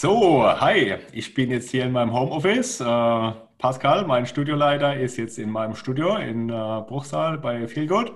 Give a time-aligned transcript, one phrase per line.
[0.00, 2.80] So, hi, ich bin jetzt hier in meinem Homeoffice.
[2.80, 8.12] Äh, Pascal, mein Studioleiter, ist jetzt in meinem Studio in äh, Bruchsal bei Feelgood.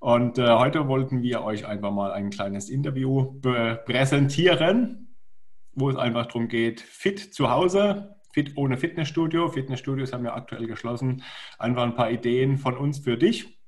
[0.00, 5.16] Und äh, heute wollten wir euch einfach mal ein kleines Interview präsentieren,
[5.74, 9.46] wo es einfach darum geht, fit zu Hause, fit ohne Fitnessstudio.
[9.46, 11.22] Fitnessstudios haben ja aktuell geschlossen.
[11.56, 13.60] Einfach ein paar Ideen von uns für dich.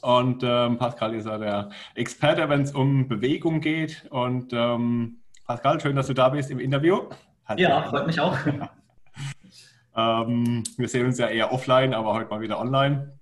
[0.00, 4.06] Und ähm, Pascal ist ja der Experte, wenn es um Bewegung geht.
[4.08, 7.08] Und ähm, Pascal, schön, dass du da bist im Interview.
[7.46, 8.36] Hat ja, freut mich auch.
[9.96, 13.18] ähm, wir sehen uns ja eher offline, aber heute mal wieder online.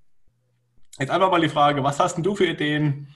[0.98, 3.14] Jetzt einfach mal die Frage, was hast denn du für Ideen,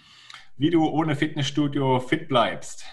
[0.59, 2.85] wie du ohne Fitnessstudio fit bleibst?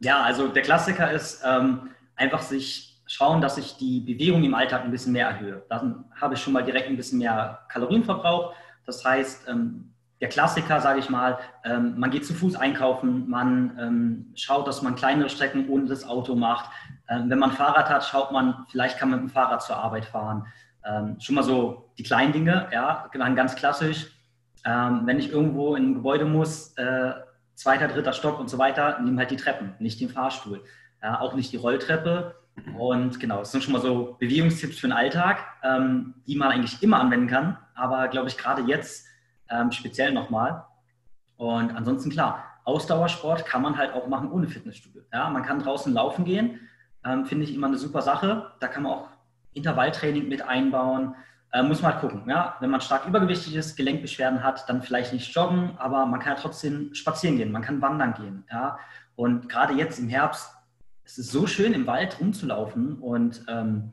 [0.00, 4.82] Ja, also der Klassiker ist ähm, einfach sich schauen, dass ich die Bewegung im Alltag
[4.82, 5.64] ein bisschen mehr erhöhe.
[5.68, 8.52] Dann habe ich schon mal direkt ein bisschen mehr Kalorienverbrauch.
[8.84, 13.78] Das heißt, ähm, der Klassiker, sage ich mal, ähm, man geht zu Fuß einkaufen, man
[13.78, 16.70] ähm, schaut, dass man kleinere Strecken ohne das Auto macht.
[17.08, 20.06] Ähm, wenn man Fahrrad hat, schaut man, vielleicht kann man mit dem Fahrrad zur Arbeit
[20.06, 20.46] fahren.
[20.84, 24.06] Ähm, schon mal so die kleinen Dinge, ja, ganz klassisch.
[24.64, 27.12] Ähm, wenn ich irgendwo in ein Gebäude muss, äh,
[27.54, 30.62] zweiter, dritter Stock und so weiter, nehmen halt die Treppen, nicht den Fahrstuhl,
[31.02, 32.36] ja, auch nicht die Rolltreppe.
[32.78, 36.82] Und genau, das sind schon mal so Bewegungstipps für den Alltag, ähm, die man eigentlich
[36.82, 37.58] immer anwenden kann.
[37.74, 39.06] Aber glaube ich, gerade jetzt
[39.50, 40.64] ähm, speziell nochmal.
[41.36, 45.02] Und ansonsten klar, Ausdauersport kann man halt auch machen ohne Fitnessstudio.
[45.12, 46.60] Ja, man kann draußen laufen gehen,
[47.04, 48.52] ähm, finde ich immer eine super Sache.
[48.60, 49.08] Da kann man auch
[49.52, 51.14] Intervalltraining mit einbauen.
[51.52, 52.28] Äh, muss man halt gucken.
[52.28, 52.56] Ja?
[52.60, 56.40] Wenn man stark übergewichtig ist, Gelenkbeschwerden hat, dann vielleicht nicht joggen, aber man kann ja
[56.40, 58.44] trotzdem spazieren gehen, man kann wandern gehen.
[58.50, 58.78] Ja?
[59.14, 60.52] Und gerade jetzt im Herbst,
[61.04, 63.92] es ist so schön im Wald rumzulaufen und ähm,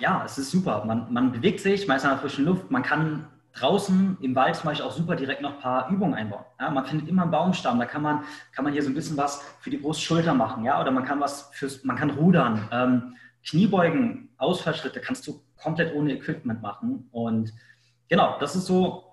[0.00, 0.84] ja, es ist super.
[0.84, 4.56] Man, man bewegt sich, man ist in der frischen Luft, man kann draußen im Wald
[4.56, 6.44] zum Beispiel auch super direkt noch ein paar Übungen einbauen.
[6.60, 9.16] Ja, man findet immer einen Baumstamm, da kann man, kann man hier so ein bisschen
[9.16, 13.16] was für die Brustschulter machen, ja, oder man kann was fürs, man kann rudern, ähm,
[13.46, 17.08] Kniebeugen, Ausfallschritte kannst du komplett ohne Equipment machen.
[17.12, 17.52] Und
[18.08, 19.04] genau, das ist so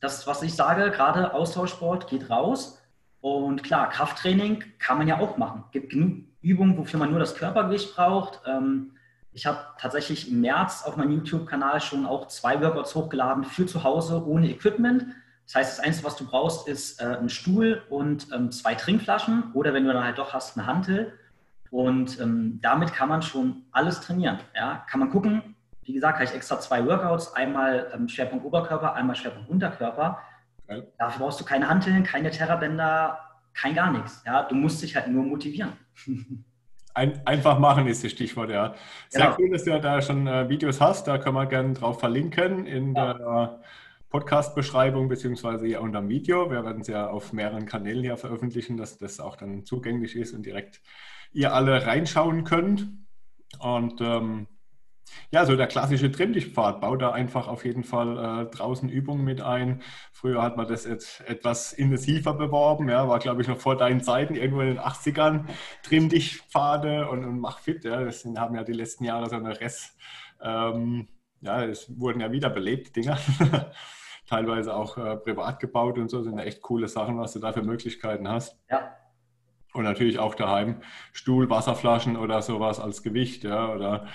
[0.00, 2.82] das, was ich sage, gerade Austauschsport geht raus.
[3.20, 5.64] Und klar, Krafttraining kann man ja auch machen.
[5.66, 8.40] Es gibt genug Übungen, wofür man nur das Körpergewicht braucht.
[8.46, 8.92] Ähm,
[9.36, 13.84] ich habe tatsächlich im März auf meinem YouTube-Kanal schon auch zwei Workouts hochgeladen für zu
[13.84, 15.08] Hause ohne Equipment.
[15.44, 19.52] Das heißt, das Einzige, was du brauchst, ist äh, ein Stuhl und ähm, zwei Trinkflaschen
[19.52, 21.12] oder wenn du dann halt doch hast, eine Hantel.
[21.70, 24.38] Und ähm, damit kann man schon alles trainieren.
[24.54, 24.86] Ja?
[24.88, 29.16] Kann man gucken, wie gesagt, habe ich extra zwei Workouts, einmal ähm, Schwerpunkt Oberkörper, einmal
[29.16, 30.18] Schwerpunkt Unterkörper.
[30.66, 30.82] Okay.
[30.96, 33.18] Dafür brauchst du keine Hanteln, keine Terrabänder,
[33.52, 34.22] kein gar nichts.
[34.24, 34.44] Ja?
[34.44, 35.74] Du musst dich halt nur motivieren.
[36.96, 38.74] Ein, einfach machen ist das Stichwort, ja.
[39.10, 39.36] Sehr genau.
[39.38, 41.06] cool, dass du da schon äh, Videos hast.
[41.06, 43.12] Da können wir gerne drauf verlinken in ja.
[43.12, 43.60] der
[44.08, 46.50] Podcast-Beschreibung beziehungsweise hier unter dem Video.
[46.50, 50.32] Wir werden es ja auf mehreren Kanälen hier veröffentlichen, dass das auch dann zugänglich ist
[50.32, 50.80] und direkt
[51.34, 52.88] ihr alle reinschauen könnt.
[53.58, 54.46] Und ähm,
[55.30, 59.40] ja, so der klassische Trimmdichtpfad baut da einfach auf jeden Fall äh, draußen Übungen mit
[59.40, 59.82] ein.
[60.12, 64.02] Früher hat man das jetzt etwas intensiver beworben, ja, war glaube ich noch vor deinen
[64.02, 65.44] Zeiten, irgendwo in den 80ern,
[65.82, 69.60] Trimmdichtpfade und, und Mach fit, ja, das sind, haben ja die letzten Jahre so eine
[69.60, 69.96] Rest,
[70.42, 71.08] ähm,
[71.40, 73.18] ja, es wurden ja wieder belebt, Dinger.
[74.28, 77.62] Teilweise auch äh, privat gebaut und so, sind echt coole Sachen, was du da für
[77.62, 78.58] Möglichkeiten hast.
[78.68, 78.96] Ja.
[79.76, 80.76] Und natürlich auch daheim
[81.12, 84.06] Stuhl, Wasserflaschen oder sowas als Gewicht, ja, oder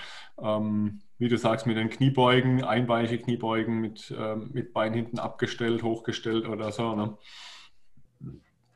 [0.42, 5.82] ähm, wie du sagst, mit den Kniebeugen, einbeinige Kniebeugen mit, ähm, mit Bein hinten abgestellt,
[5.82, 6.96] hochgestellt oder so.
[6.96, 7.16] Ne?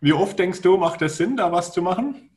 [0.00, 2.30] Wie oft denkst du, macht es Sinn, da was zu machen?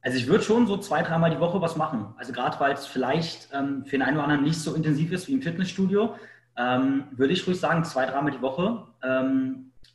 [0.00, 2.14] Also ich würde schon so zwei, dreimal die Woche was machen.
[2.16, 5.28] Also gerade weil es vielleicht ähm, für den einen oder anderen nicht so intensiv ist
[5.28, 6.14] wie im Fitnessstudio,
[6.56, 8.86] ähm, würde ich ruhig sagen, zwei, dreimal die Woche.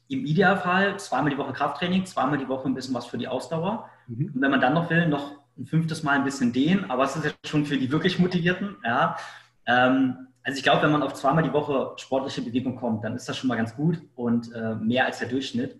[0.10, 3.90] Im Idealfall zweimal die Woche Krafttraining, zweimal die Woche ein bisschen was für die Ausdauer.
[4.08, 4.32] Mhm.
[4.34, 7.16] Und wenn man dann noch will, noch ein fünftes Mal ein bisschen dehnen, aber es
[7.16, 8.78] ist ja schon für die wirklich Motivierten.
[8.84, 9.18] Ja.
[9.66, 13.30] Ähm, also ich glaube, wenn man auf zweimal die Woche sportliche Bewegung kommt, dann ist
[13.30, 15.80] das schon mal ganz gut und äh, mehr als der Durchschnitt.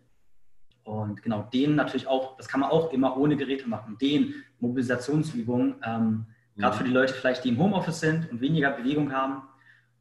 [0.84, 3.98] Und genau, dehnen natürlich auch, das kann man auch immer ohne Geräte machen.
[4.00, 6.26] Dehnen, Mobilisationsübungen, ähm,
[6.56, 6.62] mhm.
[6.62, 9.44] gerade für die Leute vielleicht, die im Homeoffice sind und weniger Bewegung haben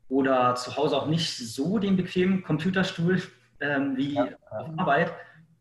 [0.09, 3.23] oder zu Hause auch nicht so den bequemen Computerstuhl
[3.61, 4.29] ähm, wie ja.
[4.51, 5.13] auf Arbeit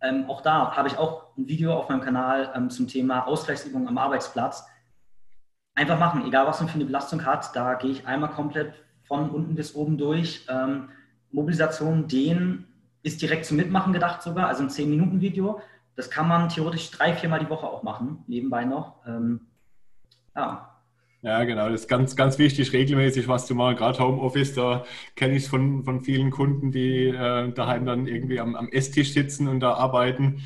[0.01, 3.87] ähm, auch da habe ich auch ein Video auf meinem Kanal ähm, zum Thema Ausgleichsübungen
[3.87, 4.67] am Arbeitsplatz.
[5.73, 8.73] Einfach machen, egal was man für eine Belastung hat, da gehe ich einmal komplett
[9.03, 10.45] von unten bis oben durch.
[10.49, 10.89] Ähm,
[11.31, 12.67] Mobilisation, Dehnen
[13.03, 15.61] ist direkt zum Mitmachen gedacht sogar, also ein 10-Minuten-Video.
[15.95, 19.05] Das kann man theoretisch drei, viermal die Woche auch machen, nebenbei noch.
[19.07, 19.47] Ähm,
[20.35, 20.76] ja,
[21.21, 21.69] ja, genau.
[21.69, 23.75] Das ist ganz, ganz wichtig, regelmäßig was zu machen.
[23.75, 24.85] Gerade Homeoffice, da
[25.15, 29.13] kenne ich es von, von vielen Kunden, die äh, daheim dann irgendwie am, am Esstisch
[29.13, 30.43] sitzen und da arbeiten.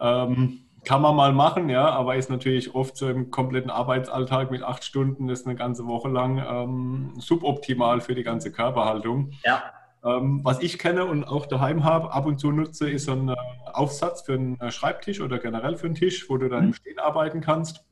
[0.00, 4.64] Ähm, Kann man mal machen, ja, aber ist natürlich oft so im kompletten Arbeitsalltag mit
[4.64, 9.30] acht Stunden, das ist eine ganze Woche lang ähm, suboptimal für die ganze Körperhaltung.
[9.44, 9.62] Ja.
[10.04, 13.28] Ähm, was ich kenne und auch daheim habe, ab und zu nutze, ist so ein
[13.28, 13.36] äh,
[13.72, 16.68] Aufsatz für einen äh, Schreibtisch oder generell für einen Tisch, wo du dann mhm.
[16.68, 17.84] im Stehen arbeiten kannst.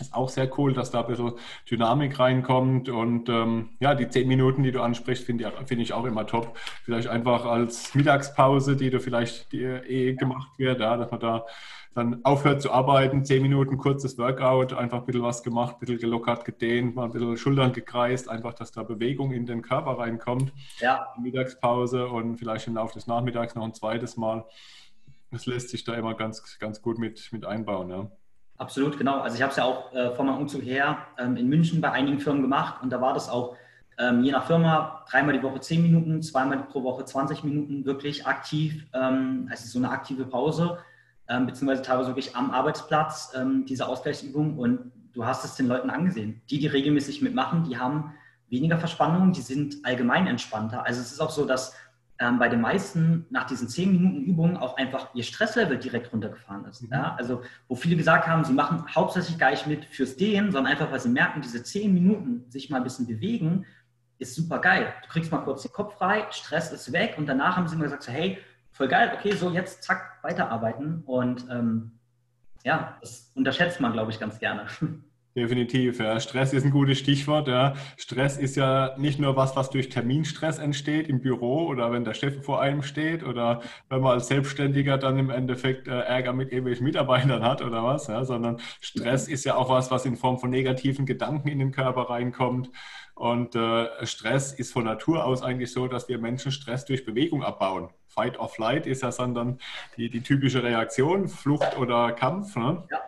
[0.00, 1.32] Ist auch sehr cool, dass da ein bisschen
[1.70, 2.88] Dynamik reinkommt.
[2.88, 6.26] Und ähm, ja, die zehn Minuten, die du ansprichst, finde ich, find ich auch immer
[6.26, 6.56] top.
[6.84, 11.46] Vielleicht einfach als Mittagspause, die du vielleicht die eh gemacht wird, ja, dass man da
[11.94, 15.98] dann aufhört zu arbeiten, zehn Minuten kurzes Workout, einfach ein bisschen was gemacht, ein bisschen
[15.98, 20.52] gelockert, gedehnt, mal ein bisschen Schultern gekreist, einfach, dass da Bewegung in den Körper reinkommt.
[20.80, 21.12] Ja.
[21.20, 24.44] Mittagspause und vielleicht im Laufe des Nachmittags noch ein zweites Mal.
[25.30, 27.90] Das lässt sich da immer ganz, ganz gut mit, mit einbauen.
[27.90, 28.10] Ja.
[28.62, 29.18] Absolut, genau.
[29.18, 31.90] Also ich habe es ja auch äh, vor meinem Umzug her ähm, in München bei
[31.90, 33.56] einigen Firmen gemacht und da war das auch
[33.98, 38.24] ähm, je nach Firma dreimal die Woche 10 Minuten, zweimal pro Woche 20 Minuten wirklich
[38.24, 40.78] aktiv, ähm, also so eine aktive Pause,
[41.28, 45.90] ähm, beziehungsweise teilweise wirklich am Arbeitsplatz ähm, diese Ausgleichsübung und du hast es den Leuten
[45.90, 46.40] angesehen.
[46.48, 48.14] Die, die regelmäßig mitmachen, die haben
[48.48, 50.86] weniger Verspannung, die sind allgemein entspannter.
[50.86, 51.74] Also es ist auch so, dass
[52.22, 56.64] ähm, bei den meisten nach diesen zehn Minuten Übungen auch einfach ihr Stresslevel direkt runtergefahren
[56.66, 56.82] ist.
[56.82, 56.92] Mhm.
[56.92, 57.16] Ja?
[57.18, 60.92] Also wo viele gesagt haben, sie machen hauptsächlich gar nicht mit fürs Dehnen, sondern einfach,
[60.92, 63.66] weil sie merken, diese zehn Minuten sich mal ein bisschen bewegen,
[64.18, 64.94] ist super geil.
[65.02, 67.84] Du kriegst mal kurz den Kopf frei, Stress ist weg und danach haben sie immer
[67.84, 68.38] gesagt, so, hey,
[68.70, 71.02] voll geil, okay, so jetzt zack, weiterarbeiten.
[71.04, 71.98] Und ähm,
[72.62, 74.66] ja, das unterschätzt man, glaube ich, ganz gerne.
[75.34, 76.20] Definitiv, ja.
[76.20, 77.48] Stress ist ein gutes Stichwort.
[77.48, 77.72] Ja.
[77.96, 82.12] Stress ist ja nicht nur was, was durch Terminstress entsteht im Büro oder wenn der
[82.12, 86.50] Chef vor einem steht oder wenn man als Selbstständiger dann im Endeffekt äh, Ärger mit
[86.52, 90.38] irgendwelchen Mitarbeitern hat oder was, ja, sondern Stress ist ja auch was, was in Form
[90.38, 92.70] von negativen Gedanken in den Körper reinkommt.
[93.14, 97.42] Und äh, Stress ist von Natur aus eigentlich so, dass wir Menschen Stress durch Bewegung
[97.42, 97.88] abbauen.
[98.06, 99.58] Fight or Flight ist ja dann
[99.96, 102.56] die, die typische Reaktion, Flucht oder Kampf.
[102.56, 102.84] Ne?
[102.90, 102.98] Ja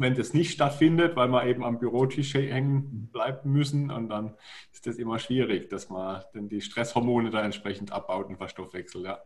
[0.00, 3.90] wenn das nicht stattfindet, weil wir eben am Bürotisch hängen bleiben müssen.
[3.90, 4.34] Und dann
[4.72, 9.04] ist das immer schwierig, dass man dann die Stresshormone da entsprechend abbaut und verstoffwechselt.
[9.04, 9.18] Ja,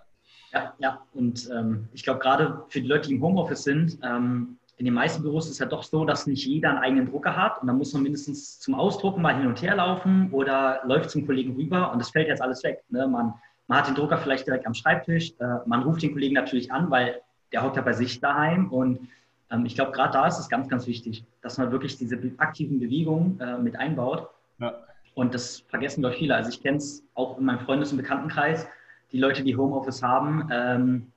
[0.53, 1.07] ja, ja.
[1.15, 4.95] und ähm, ich glaube, gerade für die Leute, die im Homeoffice sind, ähm, in den
[4.95, 7.69] meisten Büros ist es ja doch so, dass nicht jeder einen eigenen Drucker hat und
[7.69, 11.55] dann muss man mindestens zum Ausdrucken mal hin und her laufen oder läuft zum Kollegen
[11.55, 12.83] rüber und das fällt jetzt alles weg.
[12.89, 13.07] Ne?
[13.07, 13.35] Man,
[13.69, 16.91] man hat den Drucker vielleicht direkt am Schreibtisch, äh, man ruft den Kollegen natürlich an,
[16.91, 17.21] weil
[17.53, 19.09] der hockt ja bei sich daheim und
[19.55, 22.81] ähm, ich glaube, gerade da ist es ganz, ganz wichtig, dass man wirklich diese aktiven
[22.81, 24.29] Bewegungen äh, mit einbaut.
[24.59, 24.75] Ja.
[25.15, 26.35] Und das vergessen doch viele.
[26.35, 28.67] Also ich kenne es auch in meinem Freundes- und Bekanntenkreis,
[29.13, 31.13] die Leute, die Homeoffice haben, ähm,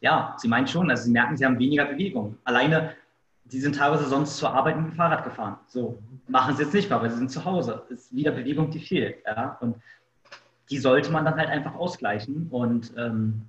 [0.00, 2.38] ja, sie meinen schon, also sie merken, sie haben weniger Bewegung.
[2.44, 2.94] Alleine,
[3.46, 5.58] sie sind teilweise sonst zur Arbeit mit dem Fahrrad gefahren.
[5.66, 5.98] So,
[6.28, 7.82] machen sie jetzt nicht mehr, weil sie sind zu Hause.
[7.90, 9.16] Es ist wieder Bewegung, die fehlt.
[9.26, 9.58] Ja?
[9.60, 9.76] Und
[10.70, 12.48] die sollte man dann halt einfach ausgleichen.
[12.50, 13.42] Und ähm,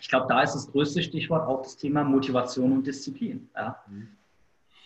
[0.00, 3.48] ich glaube, da ist das größte Stichwort auch das Thema Motivation und Disziplin.
[3.54, 3.82] Ja?
[3.88, 4.08] Mhm.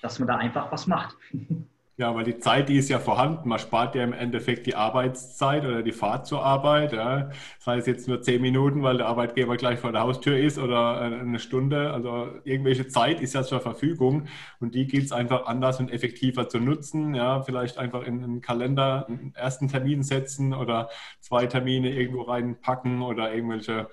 [0.02, 1.16] Dass man da einfach was macht.
[1.96, 3.48] Ja, weil die Zeit, die ist ja vorhanden.
[3.48, 6.92] Man spart ja im Endeffekt die Arbeitszeit oder die Fahrt zur Arbeit.
[6.92, 7.30] Ja.
[7.58, 11.00] Das heißt jetzt nur zehn Minuten, weil der Arbeitgeber gleich vor der Haustür ist oder
[11.00, 11.92] eine Stunde.
[11.92, 14.26] Also irgendwelche Zeit ist ja zur Verfügung
[14.58, 17.14] und die gilt es einfach anders und effektiver zu nutzen.
[17.14, 20.88] Ja, vielleicht einfach in einen Kalender einen ersten Termin setzen oder
[21.20, 23.88] zwei Termine irgendwo reinpacken oder irgendwelche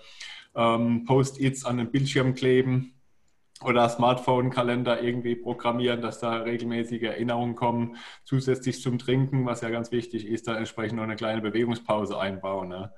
[0.56, 2.94] ähm, Post-its an den Bildschirm kleben
[3.64, 9.92] oder Smartphone-Kalender irgendwie programmieren, dass da regelmäßige Erinnerungen kommen, zusätzlich zum Trinken, was ja ganz
[9.92, 12.70] wichtig ist, da entsprechend noch eine kleine Bewegungspause einbauen.
[12.70, 12.92] Ne?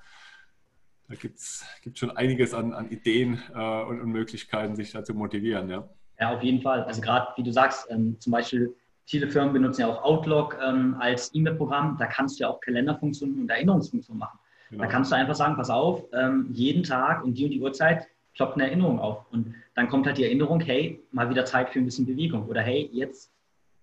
[1.10, 5.13] Da gibt es schon einiges an, an Ideen äh, und, und, Möglichkeiten, sich da zu
[5.13, 5.69] motivieren.
[5.69, 6.83] Ja, ja auf jeden Fall.
[6.83, 8.74] Also gerade, wie du sagst, ähm, zum Beispiel
[9.05, 11.98] viele Firmen benutzen ja auch Outlook ähm, als E-Mail-Programm.
[12.00, 14.39] Da kannst du ja auch Kalenderfunktionen und Erinnerungsfunktionen machen.
[14.73, 14.85] Genau.
[14.85, 18.07] Da kannst du einfach sagen, pass auf, ähm, jeden Tag um die und die Uhrzeit
[18.33, 19.23] ploppt eine Erinnerung auf.
[19.31, 22.47] Und dann kommt halt die Erinnerung, hey, mal wieder Zeit für ein bisschen Bewegung.
[22.47, 23.31] Oder hey, jetzt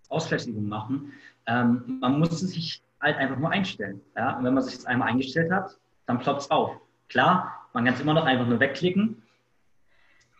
[0.09, 1.13] Ausgleichsübungen machen.
[1.47, 4.01] Ähm, man muss sich halt einfach nur einstellen.
[4.17, 4.37] Ja?
[4.37, 6.73] Und wenn man sich jetzt einmal eingestellt hat, dann ploppt es auf.
[7.09, 9.23] Klar, man kann es immer noch einfach nur wegklicken.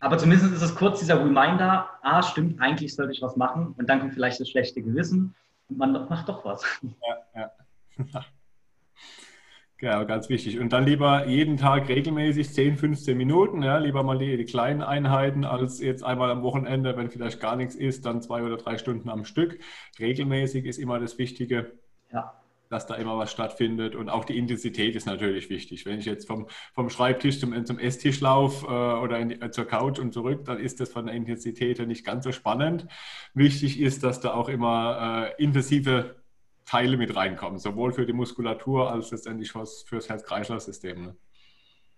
[0.01, 3.73] Aber zumindest ist es kurz dieser Reminder, ah, stimmt, eigentlich sollte ich was machen.
[3.77, 5.33] Und dann kommt vielleicht das schlechte Gewissen
[5.69, 6.61] und man macht doch was.
[6.81, 7.51] Ja, ja.
[9.81, 10.59] Genau, ganz wichtig.
[10.59, 14.83] Und dann lieber jeden Tag regelmäßig 10, 15 Minuten, ja, lieber mal die, die, kleinen
[14.83, 18.77] Einheiten, als jetzt einmal am Wochenende, wenn vielleicht gar nichts ist, dann zwei oder drei
[18.77, 19.57] Stunden am Stück.
[19.99, 21.71] Regelmäßig ist immer das Wichtige.
[22.13, 22.31] Ja.
[22.69, 25.87] Dass da immer was stattfindet und auch die Intensität ist natürlich wichtig.
[25.87, 29.97] Wenn ich jetzt vom, vom Schreibtisch zum, zum Esstisch laufe äh, oder die, zur Couch
[29.97, 32.85] und zurück, dann ist das von der Intensität her nicht ganz so spannend.
[33.33, 36.20] Wichtig ist, dass da auch immer äh, intensive
[36.71, 41.05] Teile mit reinkommen, sowohl für die Muskulatur als letztendlich fürs, fürs Herz-Kreislauf-System.
[41.05, 41.15] Ne?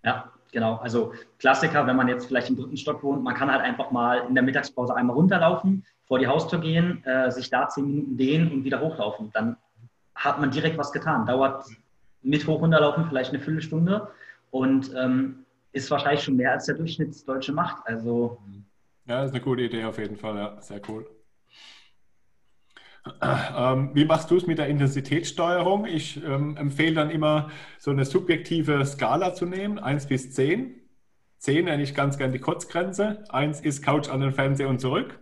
[0.04, 3.62] Ja, Genau, also Klassiker, wenn man jetzt vielleicht im dritten Stock wohnt, man kann halt
[3.62, 7.88] einfach mal in der Mittagspause einmal runterlaufen, vor die Haustür gehen, äh, sich da zehn
[7.88, 9.32] Minuten dehnen und wieder hochlaufen.
[9.34, 9.58] Dann
[10.14, 11.26] hat man direkt was getan.
[11.26, 11.66] Dauert
[12.22, 14.08] mit hoch runterlaufen vielleicht eine Viertelstunde
[14.52, 17.88] und ähm, ist wahrscheinlich schon mehr als der Durchschnittsdeutsche macht.
[17.88, 18.38] Also
[19.08, 20.38] ja, ist eine gute Idee auf jeden Fall.
[20.38, 21.08] Ja, sehr cool.
[23.22, 25.86] Ähm, wie machst du es mit der Intensitätssteuerung?
[25.86, 30.80] Ich ähm, empfehle dann immer, so eine subjektive Skala zu nehmen, 1 bis 10.
[31.40, 33.26] 10 nenne ich ganz gern die Kurzgrenze.
[33.30, 35.20] 1 ist Couch an den Fernseher und zurück.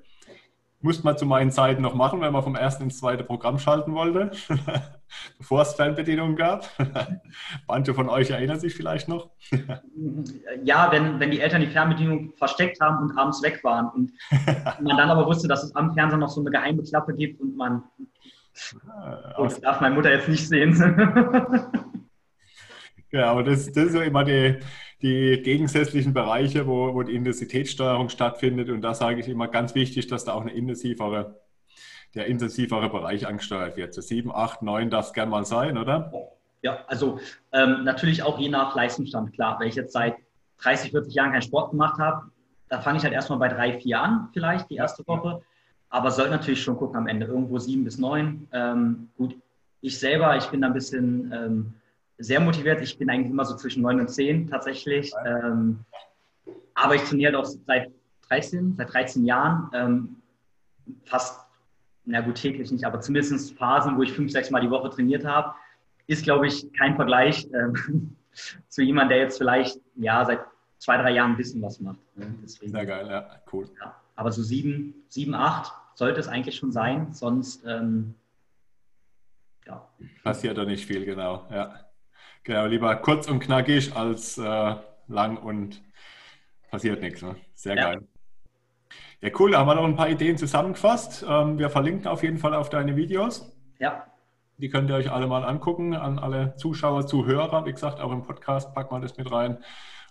[0.83, 3.93] Musste man zu meinen Zeiten noch machen, wenn man vom ersten ins zweite Programm schalten
[3.93, 4.31] wollte,
[5.37, 6.69] bevor es Fernbedienungen gab.
[7.67, 9.29] Manche von euch erinnern sich vielleicht noch.
[10.63, 14.11] ja, wenn, wenn die Eltern die Fernbedienung versteckt haben und abends weg waren und
[14.81, 17.55] man dann aber wusste, dass es am Fernseher noch so eine geheime Klappe gibt und
[17.55, 17.83] man.
[19.37, 20.75] Oh, das darf meine Mutter jetzt nicht sehen.
[23.11, 24.59] ja, aber das, das ist ja immer die,
[25.01, 28.69] die gegensätzlichen Bereiche, wo, wo die Intensitätssteuerung stattfindet.
[28.69, 31.39] Und da sage ich immer ganz wichtig, dass da auch eine intensivere,
[32.13, 33.93] der intensivere Bereich angesteuert wird.
[33.93, 36.11] So 7, 8, 9 darf es gerne mal sein, oder?
[36.61, 37.19] Ja, also
[37.51, 39.59] ähm, natürlich auch je nach Leistungsstand, klar.
[39.59, 40.15] Wenn ich jetzt seit
[40.59, 42.29] 30, 40 Jahren keinen Sport gemacht habe,
[42.69, 45.41] da fange ich halt erstmal bei 3, 4 an, vielleicht die erste Woche.
[45.89, 48.47] Aber sollte natürlich schon gucken am Ende, irgendwo 7 bis 9.
[48.53, 49.35] Ähm, gut,
[49.81, 51.73] ich selber, ich bin da ein bisschen ähm,
[52.21, 52.81] sehr motiviert.
[52.81, 55.11] Ich bin eigentlich immer so zwischen 9 und 10 tatsächlich.
[55.25, 55.79] Ähm,
[56.73, 57.91] aber ich trainiere halt auch seit
[58.29, 59.69] 13, seit 13 Jahren.
[59.73, 60.15] Ähm,
[61.05, 61.45] fast,
[62.05, 65.25] na gut, täglich nicht, aber zumindest Phasen, wo ich fünf, sechs Mal die Woche trainiert
[65.25, 65.53] habe,
[66.07, 68.15] ist, glaube ich, kein Vergleich ähm,
[68.67, 70.41] zu jemandem, der jetzt vielleicht ja, seit
[70.77, 71.99] zwei, drei Jahren ein bisschen was macht.
[72.15, 72.33] Ne?
[72.43, 73.69] Deswegen, Sehr geil, ja, cool.
[73.79, 78.15] Ja, aber so sieben, sieben, acht sollte es eigentlich schon sein, sonst ähm,
[79.67, 79.87] ja.
[80.23, 81.45] passiert da nicht viel, genau.
[81.51, 81.90] Ja.
[82.43, 84.75] Genau, lieber kurz und knackig als äh,
[85.07, 85.81] lang und
[86.71, 87.21] passiert nichts.
[87.21, 87.35] Ne?
[87.53, 87.91] Sehr ja.
[87.91, 88.07] geil.
[89.21, 89.51] Ja, cool.
[89.51, 91.23] Da haben wir noch ein paar Ideen zusammengefasst.
[91.27, 93.55] Ähm, wir verlinken auf jeden Fall auf deine Videos.
[93.79, 94.07] Ja.
[94.57, 97.65] Die könnt ihr euch alle mal angucken, an alle Zuschauer, Zuhörer.
[97.65, 99.59] Wie gesagt, auch im Podcast packen wir das mit rein.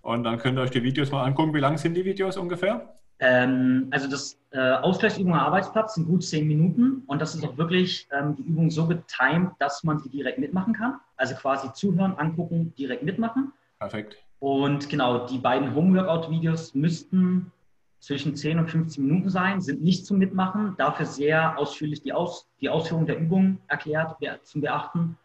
[0.02, 1.54] Und dann könnt ihr euch die Videos mal angucken.
[1.54, 2.99] Wie lang sind die Videos ungefähr?
[3.20, 7.56] Ähm, also das äh, Ausgleichsübung am Arbeitsplatz sind gut zehn Minuten und das ist auch
[7.58, 10.98] wirklich ähm, die Übung so getimed, dass man sie direkt mitmachen kann.
[11.16, 13.52] Also quasi zuhören, angucken, direkt mitmachen.
[13.78, 14.16] Perfekt.
[14.38, 17.52] Und genau, die beiden Homeworkout-Videos müssten
[17.98, 22.48] zwischen 10 und 15 Minuten sein, sind nicht zum Mitmachen, dafür sehr ausführlich die, Aus,
[22.62, 25.18] die Ausführung der Übung erklärt, zum Beachten.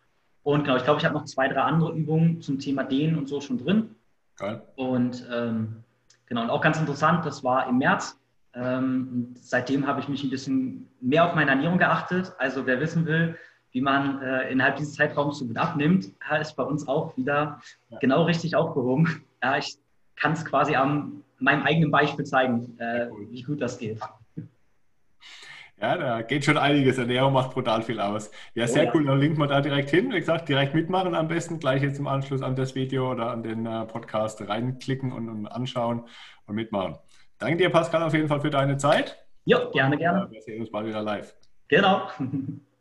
[0.43, 3.29] Und genau, ich glaube, ich habe noch zwei, drei andere Übungen zum Thema Dehnen und
[3.29, 3.95] so schon drin.
[4.35, 4.61] Geil.
[4.75, 5.84] Und ähm,
[6.27, 8.19] Genau, und auch ganz interessant, das war im März.
[8.53, 12.33] Ähm, seitdem habe ich mich ein bisschen mehr auf meine Ernährung geachtet.
[12.37, 13.37] Also wer wissen will,
[13.71, 17.97] wie man äh, innerhalb dieses Zeitraums so gut abnimmt, ist bei uns auch wieder ja.
[17.99, 19.23] genau richtig aufgehoben.
[19.43, 19.77] Ja, ich
[20.15, 23.99] kann es quasi an meinem eigenen Beispiel zeigen, äh, wie gut das geht.
[25.81, 26.97] Ja, da geht schon einiges.
[26.97, 28.31] Ernährung macht brutal viel aus.
[28.53, 28.91] Ja, sehr oh, ja.
[28.93, 29.05] cool.
[29.05, 30.11] Dann linken wir da direkt hin.
[30.11, 31.59] Wie gesagt, direkt mitmachen am besten.
[31.59, 35.47] Gleich jetzt im Anschluss an das Video oder an den äh, Podcast reinklicken und, und,
[35.47, 36.05] anschauen
[36.45, 36.97] und mitmachen.
[37.39, 39.17] Danke dir, Pascal, auf jeden Fall für deine Zeit.
[39.43, 40.27] Ja, gerne, gerne.
[40.31, 41.35] wir sehen uns bald wieder live.
[41.67, 42.07] Genau.